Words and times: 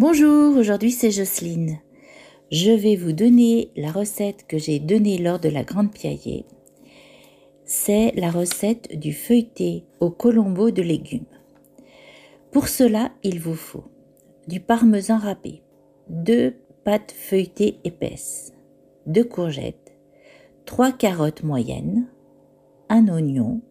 Bonjour, 0.00 0.56
aujourd'hui 0.56 0.92
c'est 0.92 1.10
Jocelyne. 1.10 1.80
Je 2.52 2.70
vais 2.70 2.94
vous 2.94 3.10
donner 3.10 3.72
la 3.74 3.90
recette 3.90 4.46
que 4.46 4.56
j'ai 4.56 4.78
donnée 4.78 5.18
lors 5.18 5.40
de 5.40 5.48
la 5.48 5.64
Grande 5.64 5.90
Piaillée. 5.90 6.44
C'est 7.64 8.12
la 8.14 8.30
recette 8.30 8.96
du 8.96 9.12
feuilleté 9.12 9.86
au 9.98 10.10
colombo 10.10 10.70
de 10.70 10.82
légumes. 10.82 11.26
Pour 12.52 12.68
cela, 12.68 13.10
il 13.24 13.40
vous 13.40 13.56
faut 13.56 13.86
du 14.46 14.60
parmesan 14.60 15.18
râpé, 15.18 15.62
deux 16.08 16.54
pâtes 16.84 17.12
feuilletées 17.18 17.80
épaisses, 17.82 18.52
deux 19.06 19.24
courgettes, 19.24 19.98
trois 20.64 20.92
carottes 20.92 21.42
moyennes, 21.42 22.06
un 22.88 23.08
oignon, 23.08 23.62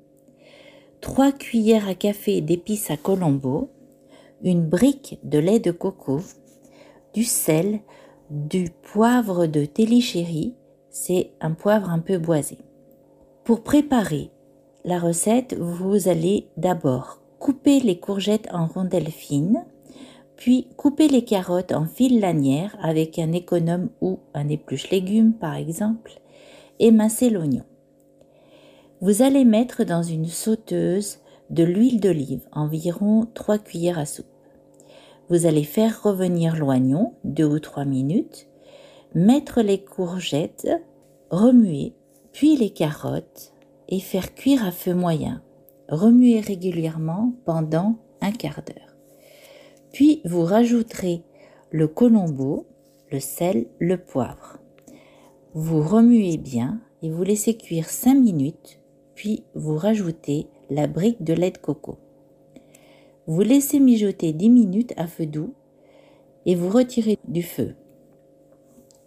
trois 1.00 1.32
cuillères 1.32 1.88
à 1.88 1.96
café 1.96 2.41
d'épices 2.41 2.91
à 2.91 2.98
colombo, 2.98 3.71
une 4.43 4.65
brique 4.65 5.19
de 5.23 5.39
lait 5.39 5.59
de 5.59 5.71
coco, 5.71 6.21
du 7.13 7.23
sel, 7.23 7.79
du 8.30 8.70
poivre 8.70 9.48
de 9.48 9.66
télichéry, 9.66 10.53
c'est 10.89 11.31
un 11.41 11.52
poivre 11.52 11.89
un 11.89 11.99
peu 11.99 12.17
boisé. 12.17 12.57
Pour 13.43 13.63
préparer 13.63 14.31
la 14.84 14.99
recette, 14.99 15.55
vous 15.57 16.07
allez 16.07 16.48
d'abord 16.57 17.21
couper 17.39 17.79
les 17.79 17.99
courgettes 17.99 18.48
en 18.52 18.67
rondelles 18.67 19.12
fines, 19.12 19.65
puis 20.35 20.67
couper 20.77 21.07
les 21.07 21.23
carottes 21.23 21.71
en 21.71 21.85
fils 21.85 22.20
lanières 22.20 22.77
avec 22.81 23.20
un 23.20 23.31
économe 23.31 23.90
ou 24.01 24.20
un 24.34 24.49
épluche 24.49 24.90
légumes 24.91 25.34
par 25.34 25.55
exemple, 25.55 26.20
et 26.79 26.91
masser 26.91 27.29
l'oignon. 27.29 27.63
Vous 29.01 29.21
allez 29.21 29.45
mettre 29.45 29.84
dans 29.84 30.04
une 30.04 30.26
sauteuse 30.26 31.20
de 31.49 31.63
l'huile 31.63 31.99
d'olive, 31.99 32.47
environ 32.51 33.27
3 33.33 33.57
cuillères 33.59 33.99
à 33.99 34.05
soupe. 34.05 34.25
Vous 35.29 35.45
allez 35.45 35.63
faire 35.63 36.01
revenir 36.03 36.55
l'oignon 36.55 37.13
2 37.23 37.45
ou 37.45 37.59
3 37.59 37.85
minutes, 37.85 38.47
mettre 39.13 39.61
les 39.61 39.83
courgettes, 39.83 40.67
remuer, 41.29 41.93
puis 42.31 42.55
les 42.55 42.70
carottes 42.70 43.54
et 43.89 43.99
faire 43.99 44.34
cuire 44.35 44.65
à 44.65 44.71
feu 44.71 44.93
moyen. 44.93 45.41
Remuer 45.89 46.41
régulièrement 46.41 47.34
pendant 47.45 47.95
un 48.21 48.32
quart 48.32 48.61
d'heure. 48.65 48.95
Puis 49.93 50.21
vous 50.26 50.43
rajouterez 50.43 51.23
le 51.71 51.87
colombo, 51.87 52.67
le 53.11 53.20
sel, 53.20 53.67
le 53.79 53.98
poivre. 53.98 54.59
Vous 55.54 55.82
remuez 55.82 56.37
bien 56.37 56.82
et 57.01 57.09
vous 57.09 57.23
laissez 57.23 57.55
cuire 57.55 57.89
5 57.89 58.15
minutes, 58.15 58.82
puis 59.15 59.43
vous 59.55 59.77
rajoutez 59.77 60.48
la 60.70 60.87
brique 60.87 61.23
de 61.23 61.34
lait 61.34 61.51
de 61.51 61.57
coco. 61.57 61.98
Vous 63.26 63.41
laissez 63.41 63.79
mijoter 63.79 64.34
10 64.34 64.50
minutes 64.50 64.94
à 64.97 65.07
feu 65.07 65.25
doux 65.25 65.53
et 66.46 66.56
vous 66.56 66.69
retirez 66.69 67.18
du 67.28 67.44
feu. 67.44 67.75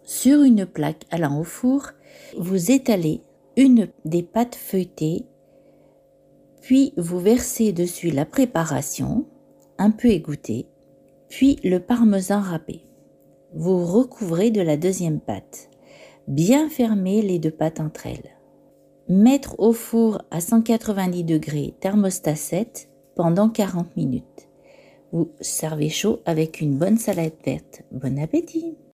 Sur 0.03 0.43
une 0.43 0.65
plaque 0.65 1.05
allant 1.09 1.39
au 1.39 1.43
four, 1.43 1.91
vous 2.37 2.71
étalez 2.71 3.21
une 3.57 3.87
des 4.05 4.23
pâtes 4.23 4.55
feuilletées, 4.55 5.25
puis 6.61 6.93
vous 6.97 7.19
versez 7.19 7.73
dessus 7.73 8.11
la 8.11 8.25
préparation, 8.25 9.25
un 9.77 9.91
peu 9.91 10.09
égouttée, 10.09 10.67
puis 11.29 11.57
le 11.63 11.79
parmesan 11.79 12.41
râpé. 12.41 12.85
Vous 13.53 13.85
recouvrez 13.85 14.51
de 14.51 14.61
la 14.61 14.77
deuxième 14.77 15.19
pâte. 15.19 15.69
Bien 16.27 16.69
fermer 16.69 17.21
les 17.21 17.39
deux 17.39 17.51
pâtes 17.51 17.79
entre 17.79 18.05
elles 18.07 18.40
mettre 19.11 19.59
au 19.59 19.73
four 19.73 20.21
à 20.31 20.39
190 20.39 21.25
degrés 21.25 21.73
thermostat 21.81 22.35
7 22.35 22.89
pendant 23.13 23.49
40 23.49 23.97
minutes. 23.97 24.47
Vous 25.11 25.31
servez 25.41 25.89
chaud 25.89 26.21
avec 26.25 26.61
une 26.61 26.77
bonne 26.77 26.97
salade 26.97 27.33
verte. 27.45 27.81
Bon 27.91 28.17
appétit 28.17 28.77